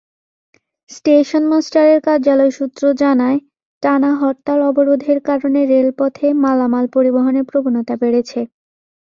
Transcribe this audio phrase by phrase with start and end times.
[0.89, 3.37] Station মাস্টারের কার্যালয় সূত্র জানায়,
[3.83, 8.39] টানা হরতাল-অবরোধের কারণে রেলপথে মালামাল পরিবহনের প্রবণতা বেড়েছে।